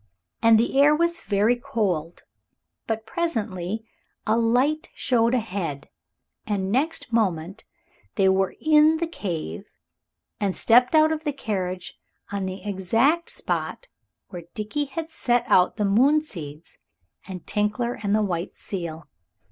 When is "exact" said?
12.67-13.29